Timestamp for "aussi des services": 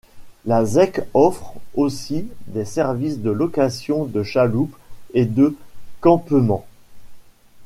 1.75-3.19